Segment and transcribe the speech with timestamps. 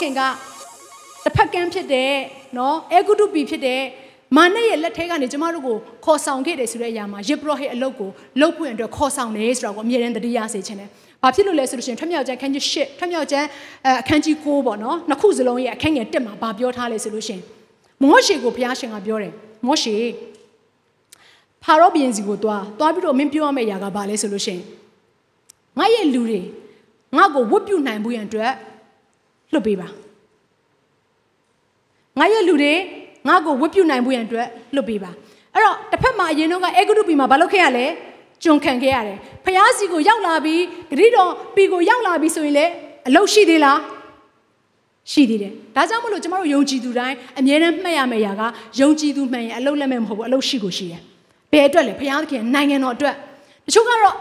[0.00, 0.20] ခင်က
[1.24, 2.12] တစ်ဖက်ကန်းဖြစ်တဲ့
[2.58, 3.82] နော်အေဂုတုပီဖြစ်တဲ့
[4.36, 10.90] မာနရဲ့လက်ထဲကနေကျမတို့ကိုခေါ်ဆောင်ခဲ့တယ်ဆိုတဲ့အရာမှာယေဘရဟိအလုတ်ကိုလှုပ်ဖွင့်အတွက်ခေါ်ဆောင်တယ်ဆိုတော့ကိုအမြဲတမ်းတတိယစေခြင်းတယ်။
[11.22, 13.46] ဘာဖြစ်လို့လဲဆိုလို့ရှိရင်ထွမြောက်ကျမ်းအခန်းကြီး၈ထွမြောက်ကျမ်း
[14.00, 17.42] အခန်းကြီး၉ပေါ့နော်နှစ်ခုစလုံးရဲ့အခန်းငယ်၁မှာဘာပြောထားလဲဆိုလို့ရှိရင်
[18.02, 19.32] မောရှေကိုဘုရားရှင်ကပြောတယ်
[19.66, 19.94] မောရှေ
[21.62, 24.62] ဖာရောဘုရင်စီကိုတွားတွားပြီးတော့မင်းပြောရမယ့်အရာကဘာလဲဆိုလို့ရှိရင်
[25.78, 26.40] ငါရဲ့လူတွေ
[27.16, 28.52] ငါ့ကိုဝတ်ပြုနိုင်ဖို့ရန်အတွက်
[29.52, 29.88] လွတ်ပေးပါ
[32.18, 32.74] ငါရဲ့လူတွေ
[33.28, 35.10] ငါ့ကိုဝတ်ပြုနိုင်ဖို့ရန်အတွက်လွတ်ပေးပါ
[35.54, 37.86] အဲ့တော့တစ်ဖက်မှာအရင်တော့ကအေဂုတုပီမှာဘာလုပ်ခဲ့ရလဲ
[38.42, 40.62] ကျွန်ခံခဲ့ရတယ်ဖျားစီကိုရောက်လာပြီး
[40.98, 42.66] ဂရိတော်ပီကိုရောက်လာပြီးဆိုရင်လေ
[43.08, 43.78] အလုတ်ရှိသေးလား
[45.12, 48.42] ရှိသေးတယ်ဒါကြောင့်မလို့ကျမတို့ယုံကြည်သူတိုင်းအမြဲတမ်းမှတ်ရမယ့်အရာက
[48.80, 51.00] ယုံကြည်သူမှန်ရင်အလုတ်လက်မဲ့မဟုတ်ဘူးအလုတ်ရှိကိုရှိတယ်
[51.52, 53.14] ဘယ်အတွက်လဲဖျားသခင်နိုင်ငံတော်အတွက်
[53.66, 54.14] တချို့ကတော့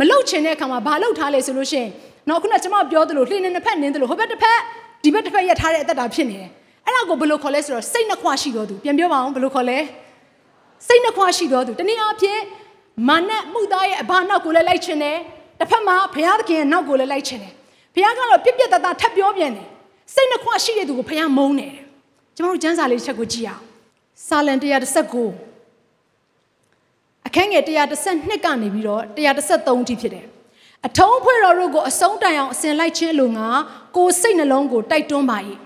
[0.00, 1.90] မလုတ်ချင်တဲ့အခါမှာဘာလုတ်ထားလဲဆိုလို့ရှိရင်
[2.28, 4.58] တော့ခုနကကျမပြောသလိုလှိနေနှစ်ဖက်နင်းသလိုဟိုဘက်တစ်ဖက်
[5.02, 6.50] ဒီဘက်တစ်ဖက်ရက်ထားတဲ့အသက်တာဖြစ်နေတယ်
[6.84, 9.78] အဲ့ဒါကိုဘယ်လိုခေါ်လဲဆိုတော့စိတ်နှခွရှိတော်သူပြန်ပြောပါအောင်ဘယ်လိုခေါ်လဲ
[10.86, 12.40] စိတ်နှခွရှိတော်သူတနည်းအားဖြင့်
[13.08, 15.16] မာနမှုသားရဲ့အဘာနောက်ကိုလည်းလိုက်ချင်တယ်
[15.60, 17.52] တစ်ဖက်မှာဘုရားသခင်ရဲ့နောက်ကိုလည်းလိုက်ချင်တယ်
[17.94, 19.68] ဘုရားကတော့ပြက်ပြက်တသားထပ်ပြောပြန်တယ်
[20.14, 21.72] စိတ်နှခွရှိတဲ့သူကိုဘုရားမုန်းတယ်
[22.36, 23.62] ကျွန်တော်တို့ကျမ်းစာလေးတစ်ချက်ကိုကြည့်အောင်
[24.28, 24.58] စာလံ119
[27.26, 27.62] အခန်းငယ်
[28.04, 30.26] 112ကနေပြီးတော့113အထိဖြစ်တယ်
[30.86, 33.48] အထုံးဖွဲ့တော်တို့ကိုအဆုံးတိုင်အောင်အစဉ်လိုက်ခြင်းလိုငါ
[33.96, 35.38] ကိုစိတ်နှလုံးကိုတိုက်တွန်းပါ၏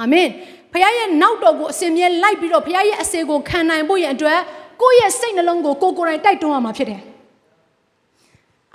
[0.00, 0.28] အာမင်
[0.72, 4.38] ဖခင်ရဲ့နောက်တော်ကိုအစဉ်မြဲလိုက်ပြီးတော့ဖခင်ရဲ့အစေကိုခံနိုင်ဖို့ရန်အတွက်
[4.82, 7.00] ကိုယ့်ရဲ့စိတ်နှလုံးကိုကိုကိုယ်တိုင်တိုက်တွန်းရမှာဖြစ်တယ်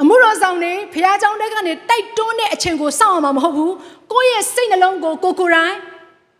[0.01, 3.73] အမှုတော်ဆောင်နေဖခင်ကြောင့်တက်ကနေတိုက်တွန်းတဲ့အချိန်ကိုစောင့်ရမှာမဟုတ်ဘူး
[4.11, 5.75] ကိုယ့်ရဲ့စိတ်နှလုံးကိုကိုကိုယ်တိုင်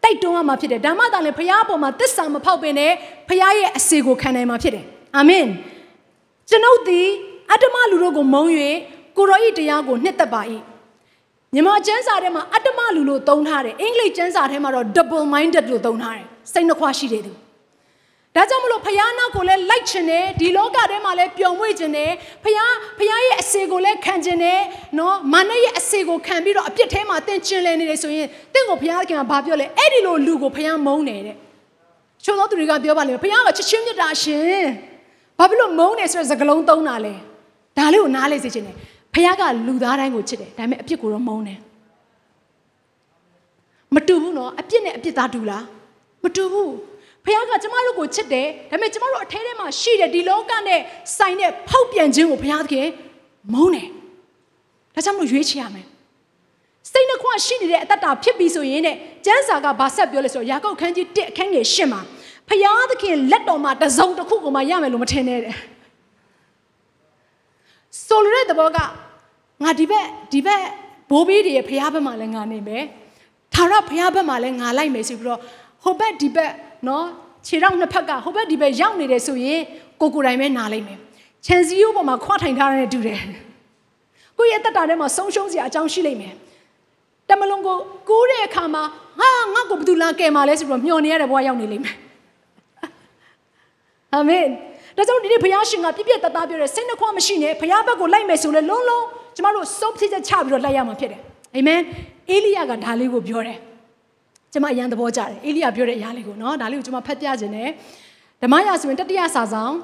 [0.03, 2.91] တိုက်တွန်းရမှာဖြစ်တယ်ဒါမှသာလေဖခင်အပေါ်မှာသစ္စာမဖောက်ပင်နဲ့
[3.28, 4.85] ဖခင်ရဲ့အစေကိုခံနိုင်မှာဖြစ်တယ်
[5.18, 5.45] အာမင်
[6.50, 7.07] ကျွန်ုပ်သည်
[7.51, 8.45] အတ္တမလူတို့ကိုမုံ၍
[9.17, 10.41] ကိုရောဤတရားကိုနှစ်သက်ပါ၏
[11.53, 17.31] မြန်မာကျမ်းစာထဲမှာအတ္တမလူလို့သုံးထားတယ်အင်္ဂလိပ်ကျမ်းစာထဲမှာတော့ double minded လို့သုံးထားတယ်စိတ်နှခွရှိတဲ့သူ
[18.35, 22.11] ဒါကြောင့်မလို့ဖယားနောက်ကိုလည်းလိုက်ချင်တယ်ဒီလောကထဲမှာလည်းပျော်မွေ့ချင်တယ်
[22.44, 24.59] ဖယားဖယားရဲ့အစေကိုလည်းခံချင်တယ်
[25.00, 31.35] နော်မာနရဲ့အစေကိုခံပြီးတော့အပြစ်ထဲမှာတင်ကျင်လည်နေတယ်ဆိုရင်တင့်ကိုဖယားခင်ကဘာပြောလဲအဲ့ဒီလိုလူကိုဖယားမုန်းတယ်တဲ့
[32.23, 34.63] ချို့သောသူတွေကပြောပါလိမ့်မယ်ဖယားကချစ်ချင်းမြတ်တာရှင်
[35.39, 37.13] ဘာဖြစ်လို့မုန်းတယ်ဆိုတဲ့စကားလုံးသုံးတာလဲ
[37.77, 38.75] ဒါလေးကိုနားလေစေချင်တယ်
[39.17, 41.59] ဖခင်ကလူသားတိုင်းကိုချစ်တယ်ဒါပေမဲ့အပြစ်ကိုတော့မုန်းတယ်
[43.95, 45.63] မတူဘူးနော်အပြစ်နဲ့အပြစ်သားတူလား
[46.23, 46.73] မတူဘူး
[47.25, 50.79] ဖခင်ကကျမတို့ကိုချစ်တယ်ဒါပေမဲ့ကျမတို့အထဲထဲမှာရှိတဲ့ဒီလောကနဲ့
[51.17, 52.88] ဆိုင်တဲ့ဖောက်ပြန်ခြင်းကိုဖခင်သခင်
[53.53, 53.88] မုန်းတယ်
[54.95, 55.85] ဒါကြောင့်မလို့ရွေးချယ်ရမယ်
[56.91, 58.95] စိတ်နှခွရှိနေတဲ့အတ္တတာဖြစ်ပြီဆိုရင်တဲ့
[59.25, 62.01] ကျမ်းစာကဘာဆက်ပြောလဲဆိုတော့ယာကုပ်ခန်းကြီး1အခန်းငယ်10မှာ
[62.50, 65.56] ဖခင်သခင်လက်တော်မှာတစုံတစ်ခုကိုမှရမယ်လို့မထင်နဲ့တဲ့
[68.06, 68.77] ဆိုလိုတဲ့သဘောက
[69.63, 70.63] ငါဒီဘက်ဒီဘက်
[71.09, 72.84] ဘိုးဘေးတွေရဲ့ဖះဘက်မှာလည်းငါနေမယ်
[73.53, 75.40] ထာဝရဖះဘက်မှာလည်းငါလိုက်မယ်ဆိုပြီးတော့
[75.84, 76.51] ဟိုဘက်ဒီဘက်
[76.88, 77.06] နော်
[77.47, 79.62] ခြေထောက်နှစ်ဖက်ကဟိုဘက်ဒီဘက်ရောက်နေတယ်ဆိုရင်
[80.01, 80.97] ကိုကိုယ်တိုင်ပဲနားလိုက်မယ်
[81.45, 83.22] ခြံစည်းရိုးပေါ်မှာခွာထိုင်ထားတဲ့တူတယ်
[84.38, 86.34] ကိုယ့်ရဲ့တက်တာထဲမှာဆုံးရှုံးစရာအကြောင်းရှိလိမ့်မယ်
[87.29, 87.78] တမလုံးကို
[88.09, 88.84] ကူးတဲ့အခါမှာ
[89.19, 91.95] ဟာငါ့ကိုဘယ်သူလာကယ်မှာလဲဆိုပြီးတော့မျှော်နေရတဲ့ဘဝရောက်နေလိမ့်မယ်
[94.13, 94.45] အာမင်
[94.97, 99.06] ဒါကြောင့်ဒီနေ့ဘုရားရှင်ကပြည့်ပြည့်တသားပြောတယ်စိတ်နှခွမရှိနဲ့ဘုရားဘက်ကိုလိုက်မယ်ဆိုလဲလုံးလုံး
[99.38, 101.22] ကျမတို့စုပ်ဖြစ်ချက်ချပြီးတော့လိုက်ရမှာဖြစ်တယ်
[101.56, 101.81] အာမင်
[102.30, 103.58] အေလိယကဒါလေးကိုပြောတယ်
[104.53, 107.70] ကျမအရန်သဘောကျတယ်အေလိယပြောတဲ့အရာလေးကိုနော်ဒါလေးကိုကျမဖတ်ပြခြင်းနဲ့
[108.42, 109.75] ဓမ္မရာဆိုရင်တတိယစာဆောင်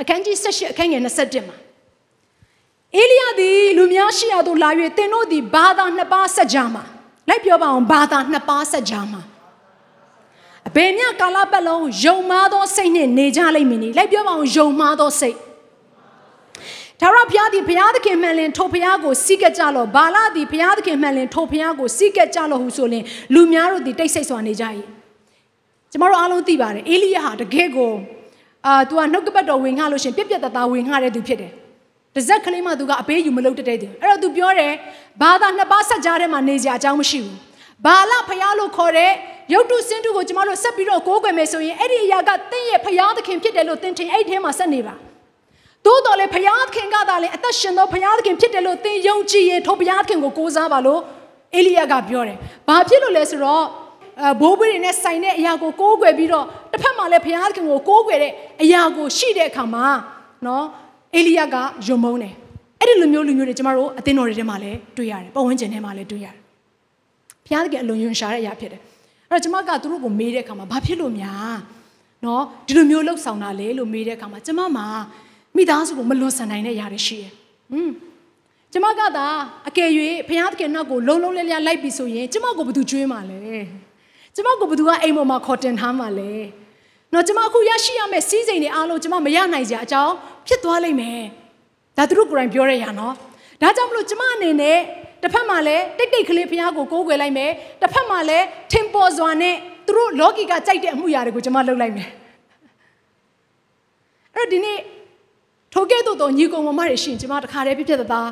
[0.00, 1.56] အခန်းကြီး78အခန်းငယ်21မှာ
[2.96, 6.84] အေလိယသည်လူများရှိရာသို့လာ၍သင်တို့သည်ဘာသာနှစ်ပါးဆက်ကြမှာ
[7.28, 9.22] လိုက်ပြောပါအောင်ဘာသာနှစ်ပါးဆက်ကြမှာ
[10.68, 15.36] အဘယ်မြကာလပတ်လုံးယုံမားသောစိတ်နှင့်နေကြလိမ့်မည်နိလိုက်ပြောပါအောင်ယုံမားသောစိတ်
[17.00, 23.04] ဒါရဘုရားသည်ဘုရားသခင်မှန်လင်ထိုဘုရားကိုစီးကကြလောဘာလသည်ဘုရားသခင်မှန်လင်ထိုဘုရားကိုစီးကကြလောဟုဆိုလင်
[23.34, 24.64] လူများတို့သည်တိတ်ဆိတ်စွာနေကြ၏
[25.90, 27.92] ကျမတို့အားလုံးသိပါတယ်အေလိယဟာတကယ်ကို
[28.66, 31.52] အာသူကနှုတ်ကပတ်တော်ဝင်ငှလို့ရှင်ပြက်ပြက်တသားဝင်ငှတဲ့သူဖြစ်တယ်
[32.16, 34.72] တဇက်ကလေးမှသူကအပေးယူမလုပ်တတ်တဲ့သူအဲ့တော့သူပြောတယ်
[35.22, 37.36] ဘာသာနှစ်ပါးဆက်ကြားထဲမှာနေကြအကြောင်းမရှိဘူး
[37.84, 39.12] ဘာလဖျားလို့ခေါ်တဲ့
[39.52, 44.94] ရုပ်တုစင်းတုကိုကျမတို့ဆက်ပြီးတော့ကိုးကွယ်မယ်ဆိုရင်အဲ့ဒီအရာကသင်ရဲ့ဖျားသခင်ဖြစ်တယ်လို့သင်ထင်အဲ့ဒီထဲမှာဆက်နေပါ
[45.86, 51.00] သို့တော်လည်းဖျားသခင်ကသာလည်းအသက်ရှင်သောဘုရားသခင်ဖြစ်တယ်လို့သင်ယုံကြည်ရင်ထိုဘုရားသခင်ကိုကိုးစားပါလို့
[51.54, 52.36] အေလိယကပြောတယ်။
[52.68, 53.64] ဘာဖြစ်လို့လဲဆိုတော့
[54.22, 58.32] အဘိုးဘွေတွေနဲ့ဆိုင်တဲ့အရာကိုကိုးကွယ်ပြီးတော့တစ်ဖက်မှာလည်းဘုရားသခင်ကိုကိုးကွယ်တဲ့
[58.62, 59.86] အရာကိုရှိတဲ့အခါမှာ
[60.46, 60.64] နော်
[61.16, 61.56] အေလိယက
[61.86, 62.34] ယုံမုန်းတယ်။
[62.80, 66.34] အဲ့ဒီလူမျိုးလူမျိုးတွေကျမတို့အသင်းတော်တွေထဲမှာလည်းတွေ့ရတယ်။ပတ်ဝန်းကျင်ထဲမှာလည်းတွေ့ရတယ်။
[67.44, 68.80] ဘုရားသခင်အလွန်ယွန်ရှာတဲ့အရာဖြစ်တယ်။
[69.30, 71.56] အဲ့တော့ကျမကသူတို့ကိုမေးတဲ့အခါမှာဘာဖြစ်လို့များ
[72.24, 74.86] နော်ဒီလိုမျိုးလှုပ်ဆောင်တာလေလို့မေးတဲ့အခါမှာကျမမှာ
[75.56, 77.32] မိသားစုကိုမလွန်ဆန်နိုင်တဲ့အရာတွေရှိတယ်။
[77.72, 77.90] อืม
[78.72, 79.26] ကျမကသာ
[79.68, 79.88] အကယ်၍
[80.28, 83.38] ဘုရားသခင်နောက်ကိုလုံလုံလည်လည်လိုက်ပြီဆိုရင်ကျမကိုဘယ်သူကြွေးမှာလဲ။
[84.34, 86.30] ကျမကိုဘယ်သူကအိမ်ပေါ်မှာခေါ်တင်ထားမှာလဲ။
[87.12, 90.14] နော်ကျမအခုရရှိရမယ့်စီးစိမ်တွေအားလုံးကျမမရနိုင်ကြအကြောင်း
[90.46, 91.20] ဖြစ်သွားလိမ့်မယ်။
[91.96, 93.14] ဒါသူတို့ကိုယ်တိုင်ပြောရရနော်။
[93.62, 94.78] ဒါကြောင့်မလို့ကျမအနေနဲ့
[95.22, 97.50] တစ်ဖက်မှာလည်းတိတ်တိတ်ကလေးဘုရားကိုကိုးကွယ်လိုက်မယ်။
[97.80, 99.54] တစ်ဖက်မှာလည်းထင်ပေါ်စွာနဲ့
[99.86, 102.08] သူတို့လောကီကကြိုက်တဲ့အမှုရာတွေကိုကျမလုပ်လိုက်မယ်။
[104.34, 104.78] အဲ့တော့ဒီနေ့
[105.72, 108.28] ထိုကဲ့သို့သောညီကောင်မမတွေရှင်ကျမတခါတည်းပြပြတသား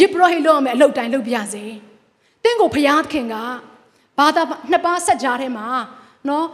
[0.00, 1.64] ရစ်ပရောဟိတ်လုပ်ရမယ်အလုပ်တိုင်းလုပ်ပြရစေ။
[2.44, 3.34] တင့်ကိုဖျားခင်က
[4.18, 5.66] ဘာသာနှစ်ပါးဆက်ကြားထဲမှာ
[6.28, 6.44] နော်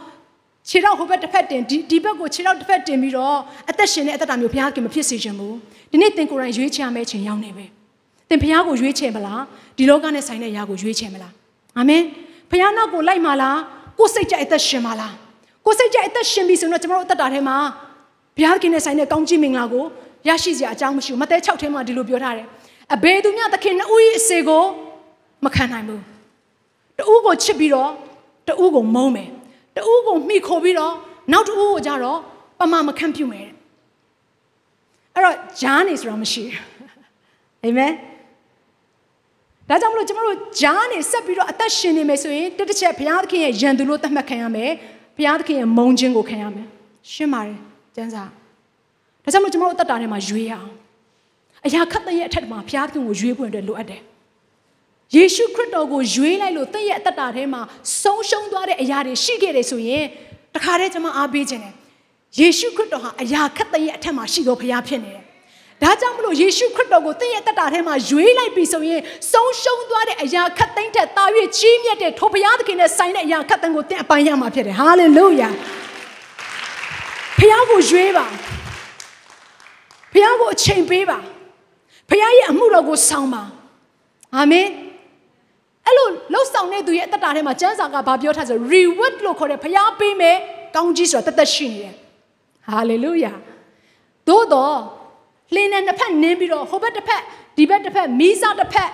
[0.69, 3.37] ခြေတော့ဟိုဘက်တစ်ဖက်တင်ဒီဒီဘက်ကိုခြေတော့တစ်ဖက်တင်ပြီးတော့
[3.69, 5.55] အသက်ရှင်တဲ့အသက်တာမျိုးဘုရားခင်မဖြစ်စေချင်ဘူး
[5.91, 7.65] ဒီနေ့တင်ကိုယ်တိုင်ရွေးချယ်မယ့်ချိန်ရောက်နေပဲ
[8.29, 9.41] တင်ဘုရားကိုရွေးချယ်မလား
[9.77, 11.33] ဒီလောကနဲ့ဆိုင်တဲ့ຢာကိုရွေးချယ်မလား
[11.77, 12.03] အာမင်
[12.49, 13.59] ဘုရားနောက်ကိုလိုက်မလား
[13.99, 15.13] ကိုယ်စိတ်ကြိုက်အသက်ရှင်မလား
[15.65, 17.57] ကိုယ်စိတ်ကြိုက်အသက်ရှင်ပြီဆိုတော့ကျွန်တော်တို့အသက်တာထဲမှာ
[18.37, 19.85] ဘုရားခင်နဲ့ဆိုင်တဲ့ကောင်းကြီးမင်္ဂလာကို
[20.27, 22.47] ရရှိစရာအကြောင်းမရှိဘူးမဿဲ6ထဲမှာဒီလိုပြောထားတယ်
[22.95, 24.63] အဘေသူမြသခင်နှစ်ဦး၏အစေကို
[25.45, 26.01] မခံနိုင်ဘူး
[26.97, 27.91] တဦးကိုချစ်ပြီးတော့
[28.47, 29.29] တဦးကိုမုန်းမယ်
[29.75, 30.93] တဦးကိုမှီခိုပြီးတော့
[31.31, 32.19] နောက်တဦးကိုကြတော့
[32.59, 33.47] ပမာမခံပြုမယ်
[35.13, 36.61] အဲ့တော့ဂျားနေဆိုတော့မရှိဘူး
[37.63, 37.93] အာမင်
[39.69, 44.71] ဒါကြောင့်မလို့ကျွန်တော်တို့ဂျားနေဆက်ပြီးတော့အသက်ရှင်နေမယ်ဆိုရင်တစ်တစ်ချက်ဘုရားသခင်ရဲ့ယံသူလို့သတ်မှတ်ခံရမယ်
[45.17, 46.67] ဘုရားသခင်ရဲ့မုန်းခြင်းကိုခံရမယ်
[47.11, 47.59] ရှင်းပါတယ်
[47.95, 48.23] ကျမ်းစာ
[49.25, 50.71] ဒါကြောင့်မလို့ကျွန်တော်တို့အသက်တာထဲမှာရွေးရအောင်
[51.65, 54.01] အရာခတ်တဲ့ရဲ့အထက်မှာဘုရားသခင်ကိုရွေးဖို့အတွက်လိုအပ်တယ်
[55.15, 57.61] ယေရှုခရစ်တော်ကိုရွေးလိုက်လို့တင့်ရဲ့အသက်တာထဲမှာ
[58.01, 60.05] ဆုံးရှုံးသွားတဲ့အရာတွေရှိခဲ့တယ်ဆိုရင်
[60.55, 61.73] တခါတည်းကျွန်မအားပေးခြင်းတယ်
[62.39, 65.23] ယေရှုခရစ်တော်ဟာအရာခတ်တဲ့ရဲ့အထက်မှာရှိတော်ဘုရားဖြစ်နေတယ်
[65.81, 69.01] ဒါကြောင့်မလို့ယေရှုခရစ်တော်ကိုတင့်ရဲ့တက်တာထဲမှာရွေးလိုက်ပြီဆိုရင်
[69.31, 71.25] ဆုံးရှုံးသွားတဲ့အရာခတ်သိမ်းတဲ့တာ၍
[71.57, 75.49] ကြီးမြတ်တဲ့ထိုဘုရားသခင်နဲ့ဆိုင်တဲ့အရာခတ်သိမ်းကိုတင့်အပိုင်းရမှာဖြစ်တယ်ဟာလေလုယာ
[77.39, 78.25] ဘုရားကိုရွေးပါ
[80.15, 81.19] ဘုရားကိုအချိန်ပေးပါ
[82.09, 83.43] ဘုရားရဲ့အမှုတော်ကိုဆောင်ပါ
[84.35, 84.67] အာမင်
[85.85, 90.37] အဲ့လိုလှုပ်ဆောင်တဲ့သူရဲ့အသက်တာထဲမှာကျမ်းစာကဘာပြောထားဆို reward လို့ခေါ်တဲ့ဘုရားပေးမယ်
[90.75, 91.93] ကောင်းကြီးဆိုတာတသက်ရှိနေတယ်
[92.67, 93.33] ဟာလေလုယာ
[94.27, 94.77] သို့တော့
[95.55, 97.21] လင်းနဲ့တစ်ဖက်နင်းပြီးတော့ဟိုဘက်တစ်ဖက်
[97.57, 98.89] ဒီဘက်တစ်ဖက်မီးစားတစ်ဖက်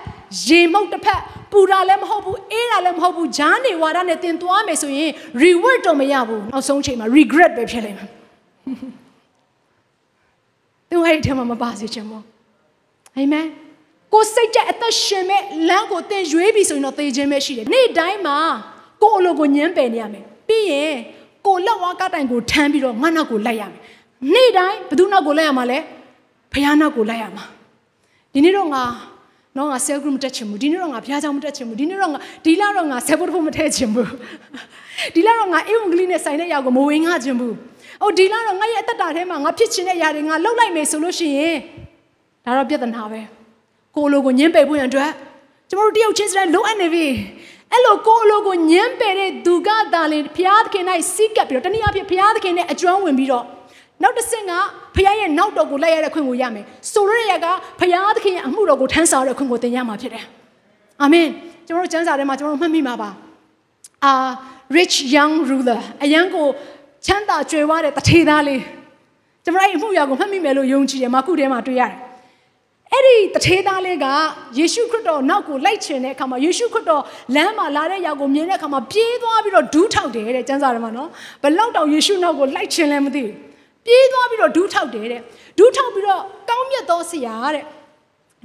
[0.47, 1.21] ရေမုတ်တစ်ဖက်
[1.51, 5.11] ပူတာလည်းမဟုတ်ဘူးအေးတာလည်းမဟုတ်ဘူးဂျားနေဝါဒနဲ့တင်သွားမယ်ဆိုရင်
[5.43, 8.09] reward တော့မရဘူးနောက်ဆုံးချိန်မှာ regret ပဲဖြစ်လိမ့်မယ်
[10.91, 12.23] သူအဲ့ဒီထဲမှာမပါစေချင်ဘူး
[13.17, 13.45] အာမင်
[14.13, 18.37] ကိုစိတ်ကြအသက်ရှင်မဲ့လမ်းကိုတင်ရွေးပြီဆိုရင်တော့သေခြင်းပဲရှိတယ်နေ့တိုင်းမှာ
[19.01, 20.95] ကိုအလိုကိုညှင်းပယ်နေရမယ်ပြီးရင်
[21.45, 23.79] ကိုလက်ဝါးကတိုင်ကိုထမ်းပြီးတော့ငါနောက်ကိုလိုက်ရမယ်
[24.33, 25.79] နေ့တိုင်းဘယ်သူနောက်ကိုလိုက်ရမှာလဲ
[26.53, 27.45] ဖះနောက်ကိုလိုက်ရမှာ
[28.33, 28.83] ဒီနေ့တော့ငါ
[29.57, 34.09] တော့ငါ cell group မတက်ချင်ဘူးဒီနေ့တော့ငါဘုရားကျောင်းမတက်ချင်ဘူးဒီနေ့တော့ငါဒီလတော့ငါ cell group မထည့်ချင်ဘူး
[35.15, 37.55] ဒီလတော့ငါအေဝံဂလိနဲ့ဆိုင်တဲ့ຢာကိုမဝင်ငါချင်ဘူး
[38.01, 41.57] အိုဒီလတော့ငါရဲ့အသက်တာထဲမှာငါဖြစ်ချင်တဲ့ຢာတွေငါလှုပ်လိုက်မယ်ဆိုလို့ရှိရင်
[42.45, 43.21] ဒါတော့ပြဿနာပဲ
[43.95, 45.11] ကိုလိုကိုညှင်းပယ်ဖို့ရန်အတွက်
[45.69, 47.07] ကျမတို့တယောက်ချင်းစတဲ့လိုအပ်နေပြီ
[47.71, 53.45] အဲ့လိုကိုလိုကိုညှင်းပယ်တဲ့သူကသာလေဘုရားသခင်၌စီးကပ်ပြီးတော့တနည်းအားဖြင့်ဘုရားသခင်နဲ့အကျွမ်းဝင်ပြီးတော့
[54.03, 54.53] နောက်တစ်ဆင့်က
[54.95, 57.47] ဖခင်ရဲ့နောက်တော်ကိုလိုက်ရတဲ့ခွင့်ကိုရမယ်ဆိုရတဲ့ရက
[57.79, 60.25] ဖခင်သခင်ရဲ့အမှုတော်ကိုထမ်းဆောင်ရတဲ့ခွင့်ကိုသင်ရမှာဖြစ်တယ်
[61.01, 61.27] အာမင်
[61.67, 63.09] ကျွန်တော်တို့ကျမ်းစာထဲမှာကျွန်တော်တို့မှတ်မိမှာပါ
[64.05, 64.13] အာ
[64.77, 66.47] rich young ruler အရန်ကို
[67.05, 68.61] ချမ်းသာကြွယ်ဝတဲ့တထေသားလေး
[69.43, 71.99] ကျွန်တော်အဲ့အမှုရာကိုမှတ်မိမယ်လို့ယုံကြည်တယ်မာကုထဲမှာတွေ့ရတယ်
[72.93, 74.05] အဲ့ဒီတထေသားလေးက
[74.57, 77.03] ယေရှုခရစ်တော်နောက်ကိုလိုက်ချင်တဲ့အခါမှာယေရှုခရစ်တော်
[77.35, 81.09] လမ်းမှာလာတဲ့ရောက်ကိုမြင်တဲ့အခါမှာပြေးသွားပြီးတော့ဒူးထောက်တယ်တဲ့ကျမ်းစာထဲမှာနော်
[81.43, 83.35] ဘလောက်တောင်ယေရှုနောက်ကိုလိုက်ချင်လဲမသိဘူး
[83.85, 85.21] ပြေးသွားပြီးတော့ဒူးထောက်တယ်တဲ့
[85.57, 87.65] ဒူးထောက်ပြီးတော့ကောင်းမြတ်သောဆရာတဲ့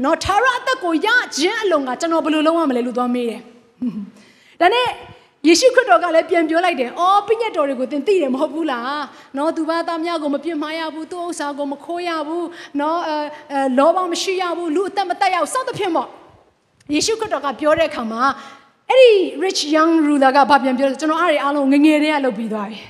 [0.05, 3.41] နော်သာရအသက်ကိုရခြင်းအလုံးကကျွန်တော်ဘယ်လိုလုပ်ရမလဲလို့သွားမေးတယ်
[4.61, 4.89] ဒါနဲ့
[5.47, 9.01] ယေရှုခရစ်တော်ကလည်းပြန်ပြောလိုက်တယ်။အော်ပြည့်ညတ်တော်တွေကိုသင်သိတယ်မဟုတ်ဘူးလား။
[9.37, 12.45] နော်သူဘာသားများကိုမပြစ်မှားရဘူး။သူ့ဥစ္စာကိုမခိုးရဘူး။
[12.81, 13.17] နော်အဲ
[13.53, 16.09] အဲလောဘမရှိရဘူး။လူအသက်မတက်ရဘူး။စသဖြင့်ပေါ့။
[16.95, 18.23] ယေရှုခရစ်တော်ကပြောတဲ့အခါမှာ
[18.91, 19.11] အဲ့ဒီ
[19.45, 22.81] rich young ruler ကဘာပြန်ပြောလဲကျွန်တော်အားတွေအားလုံးငငယ်တည်းကလုပ်ပြီးသွားပြီ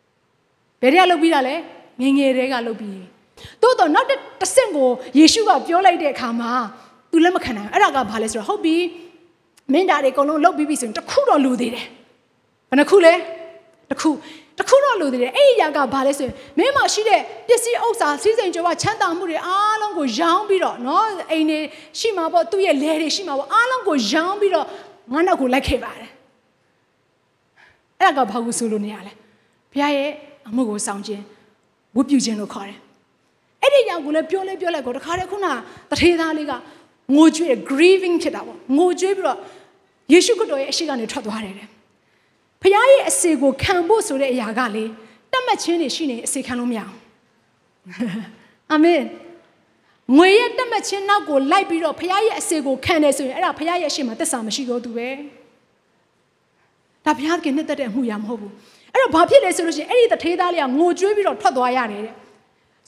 [0.80, 1.54] ။ဘယ်တည်းကလုပ်ပြီးတာလဲ
[2.02, 2.98] ငငယ်တည်းကလုပ်ပြီး။
[3.62, 4.08] သို့တော့နောက်
[4.40, 4.88] တစ်ဆင့်ကို
[5.18, 6.52] ယေရှုကပြောလိုက်တဲ့အခါမှာ
[7.10, 8.76] तू လက်မခံနိုင်ဘူး။အဲ့ဒါကဘာလဲဆိုတော့ဟုတ်ပြီ။
[9.72, 11.86] မင်းဒါတွေအကုန်လုံးလုတ်ပြီးပြီဆိုရင်တခုတော့လူသေးတယ်
[12.68, 13.14] ဘယ်နှခုလဲ
[13.90, 14.10] တခု
[14.58, 21.58] တခုတော့လူသေးတယ်အဲ့ဒီရာကဘာလဲဆိုရင်မင်းမှာရှိတဲ့ပစ္စည်းဥစ္စာစီးစိမ်ကြွားချမ်းသာမှုတွေအားလုံးကိုရောင်းပြီးတော့နော်အိမ်တွေ
[21.98, 24.66] ရှိမှာပေါ့သူ့ရဲ့လယ်တွေရှိမှာပေါ့အားလုံးကိုရောင်းပြီးတော့
[25.12, 26.10] ငါနောက်ကိုလိုက်ခဲ့ပါတယ်
[28.00, 29.12] အဲ့ဒါကဘာကိုဆိုလို့နေရလဲ
[29.72, 30.10] ဘုရားရဲ့
[30.48, 31.22] အမှုကိုဆောင်ခြင်း
[31.96, 32.78] ဝတ်ပြုခြင်းလို့ခေါ်တယ်
[33.62, 35.46] အဲ့ဒီကြောင့်ကိုလည်းပြောလဲပြောလိုက်ကိုတခါတည်းခုန
[35.90, 36.52] တထေသားလေးက
[37.14, 39.38] ငိုကြွေး grieving ဖြစ်တာပေါ့ငိုကြွေးပြီးတော့
[40.12, 41.68] ယေရှုခရစ်တော်ရဲ့အရှိကနေထွက်သွားတယ်တဲ့
[42.62, 44.84] ဖခင်ရဲ့အစေကိုခံဖို့ဆိုတဲ့အရာကလေ
[45.32, 46.94] တတ်မှတ်ခြင်းတွေရှိနေအစေခံလို့မရအောင်
[48.72, 49.02] အာမင်
[50.16, 55.08] ငွေရဲ့တတ်မှတ်ခြင်းနောက်ကိုလိုက်ပြီးတော့ဖခင်ရဲ့အစေကိုခံတယ်ဆိုရင်အဲ့ဒါဖခင်ရဲ့အရှိမသက်စာမရှိတော့သူပဲ
[57.04, 58.52] ဒါဘုရားကနှစ်သက်တဲ့အမှုရာမဟုတ်ဘူး
[58.92, 62.14] အဲ့တော့ဘာဖြစ်လဲဆိုလို့ရှိရင်အဲ့ဒီတထေးသားလေးကငိုကြွေးပြီးတော့ထွက်သွားရတယ်တဲ့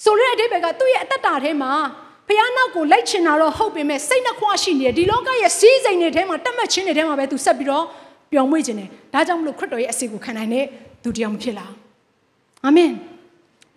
[0.05, 1.73] ဆိုတဲ့အတိတ်ဘက်ကသူ့ရဲ့အသက်တာထဲမှာ
[2.29, 7.85] ဖခင်နောက်ကိုလိုက်ချင်တာတော့ဟုတ်ပေမဲ့စိတ်နှခွရှိနေတယ်ဒီလောကရဲ့စီးစိမ်တွေထဲမှာတတ်မှတ်ခြင်းတွေထဲမှာပဲသူဆက်ပြီးတော့
[8.33, 10.65] ပျော်မွေ့ခြင်းတယ်ဒါကြောင့်မလို့ခရစ်တော်ရဲ့အစီကိုခံနိုင်တဲ့
[11.03, 11.73] သူတရားမဖြစ်လား
[12.65, 12.91] အာမင်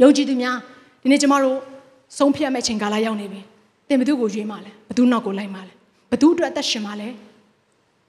[0.01, 0.57] ယုံကြည်သူများ
[1.01, 1.57] ဒီနေ့ကျမတို့
[2.17, 3.41] ဆုံးဖြတ်မဲ့ချိန်ကာလရောက်နေပြီ
[3.87, 5.73] သင်ဘသူကိုရွေးမှလဲဘသူနောက်ကိုလိုက်မှလဲ
[6.11, 7.09] ဘသူအတွက်အသက်ရှင်မှလဲ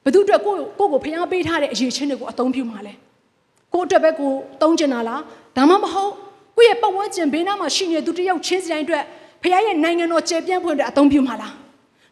[0.04, 2.94] ဘသူအတွက်ကိုကိုကိုဖျားပေးထားတဲ့အရေးချင်းတွေကိုအသုံးပြုမှလဲ
[3.72, 4.32] ကိုအတွက်ပဲကို
[4.62, 5.20] သုံးကျင်တာလား
[5.56, 6.12] ဒါမှမဟုတ်
[6.56, 9.04] ကိုရဲ့ပတ်ဝန်းကျင်ဘေးနားမှာရှိနေတဲ့သူတယောက်ချင်းစီတိုင်းအတွက်
[9.41, 11.53] ဖခင်ရဲ့နိုင်ငံတော်ကျေပြန့်ဖွင့်တဲ့အသုံးပြုမှာလား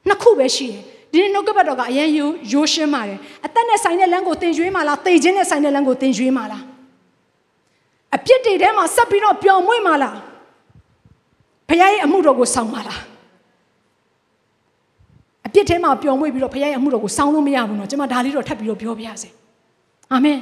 [0.08, 6.64] နှစ်ခုပဲရှိတယ်ဒီနေ့နှုတ်ကပတ်တော်ကအရင်ရိုးရိုးရှင်းပါတယ်အသက်နဲ့ဆိုင်တဲ့လမ်းကိုသင်ရွေးမှာလားသေခြင်းနဲ့ဆိုင်တဲ့လမ်းကိုသင်ရွေးမှာလား
[8.16, 10.18] အပြစ်တွေထဲမှာဆက်ပြီးတော့ပျော်မွေ့မှာလား
[11.70, 13.02] ဖခင်ရဲ့အမှုတော်ကိုဆောင်မှာလား
[15.48, 19.30] အပြစ်ထဲမှာပျော်မွေ့ပြီးတော့ဖခင်ရဲ့အမှုတော်ကိုဆောင်လို့မရဘူးเนาะကျွန်မဒါလေးတော့ထပ်ပြီးတော့ပြောပြရစေ
[20.12, 20.38] အာမင်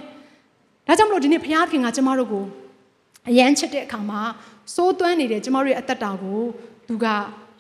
[0.88, 2.44] ဒါကြောင့်မလို့ဒီနေ့ဖခင်ကကျွန်မတို့ကို
[3.30, 4.22] အယမ်းချစ်တဲ့အခါမှာ
[4.76, 6.40] စိုးသွမ်းနေတဲ့ကျမတို့ရဲ့အသက်တာကို
[6.89, 7.07] သူက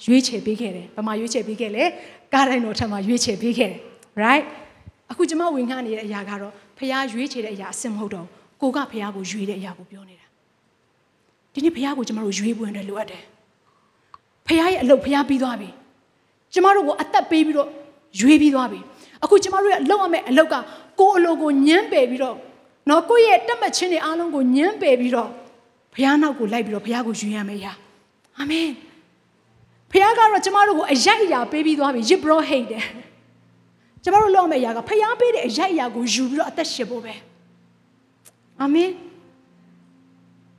[0.05, 1.85] ရွေးချယ်ပေးခဲ့တယ်။ဘာမှရွေးချယ်ပေးခဲ့လဲ။
[2.33, 3.81] ကားတိုင်းတော်ထက်မှာရွေးချယ်ပေးခဲ့တယ်။
[4.23, 4.45] right
[5.11, 8.27] အခုကျမဝင်ခါနေတဲ့အရာကတော့ဖះရွေးချယ်တဲ့အရာအစင်မဟုတ်တော့
[8.61, 10.27] ကိုကဖះကိုရွေးတဲ့အရာကိုပြောနေတာ။
[11.53, 13.23] ဒီနေ့ဖះကိုကျမတို့ရွေးပွင့်တယ်လိုအပ်တယ်။
[14.47, 15.71] ဖះရဲ့အလုပ်ဖះပြီးသွားပြီ။
[16.53, 17.69] ကျမတို့ကိုအသက်ပေးပြီးတော့
[18.21, 18.81] ရွေးပြီးသွားပြီ။
[19.25, 20.55] အခုကျမတို့ရဲ့အလုပ်ရမယ့်အလုပ်က
[21.01, 22.37] ကိုအလုပ်ကိုညှမ်းပယ်ပြီးတော့
[22.89, 25.31] နော်ကိုယ့်ရဲ့တက်မှတ်ခြင်းတွေအားလုံးကိုညှမ်းပယ်ပြီးတော့
[25.95, 27.73] ဘုရားနောက်ကိုလိုက်ပြီးတော့ဘုရားကိုယူရမယ်ရာ
[28.39, 28.69] အာမင်
[29.93, 32.85] ဘုရားကတော့ကျမတို့ကိုအရိုက်အရာပေးပြီးသွားပြီရစ်ဘရောဟိတ်တယ်
[34.05, 37.15] ကျမတို့လုပ်မယ့်အရာကဘုရားပေးတဲ့အရိုက်အရာကိုယူပြီးတော့အသက်ရှင်ဖို့ပဲ
[38.61, 38.91] အာမင်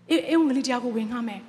[0.09, 1.41] အေးအင်္ဂလိပ်တရားကိုဝင်ငှမယ်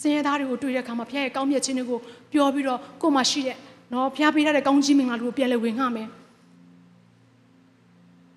[0.00, 1.98] စင်ရသားတွေကိုတွေ့တဲ့အခါမှာဘုရားရဲ့ကောင်းမြတ်ခြင်းတွေကို
[2.32, 3.56] ပြောပြီးတော့ကိုယ်မှာရှိတဲ့
[3.92, 6.08] နော်ဘုရားပေးထားတဲ့ကောင်းကြီးမင်္ဂလာတွေကိုပြန်လဲဝင်ငှမယ်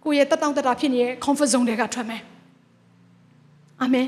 [0.03, 2.21] ကိုယ့်ရဲ့တက်တောင့်တတာဖြစ်နေတဲ့ comfort zone တွေကထွက်မယ်
[3.81, 4.07] အာမင်